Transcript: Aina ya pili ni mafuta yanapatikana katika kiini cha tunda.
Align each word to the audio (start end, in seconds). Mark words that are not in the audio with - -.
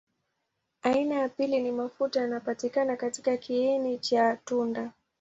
Aina 0.83 1.15
ya 1.15 1.29
pili 1.29 1.59
ni 1.59 1.71
mafuta 1.71 2.21
yanapatikana 2.21 2.95
katika 2.95 3.37
kiini 3.37 3.97
cha 3.99 4.35
tunda. 4.45 4.91